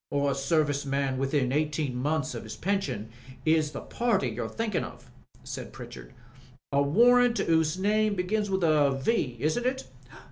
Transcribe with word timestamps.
"A 0.11 0.33
service 0.33 0.83
man 0.83 1.19
within 1.19 1.51
eighteen 1.51 1.95
months 1.95 2.33
of 2.33 2.41
his 2.41 2.55
pension, 2.55 3.11
is 3.45 3.69
the 3.71 3.81
party 3.81 4.29
you're 4.29 4.49
thinkin' 4.49 4.83
of," 4.83 5.11
said 5.43 5.71
Pritchard, 5.73 6.15
"A 6.71 6.81
warrant 6.81 7.37
'pose 7.37 7.77
name 7.77 8.15
begins 8.15 8.49
with 8.49 8.63
a 8.63 8.99
V., 9.03 9.37
isn't 9.39 9.63
it?" 9.63 9.85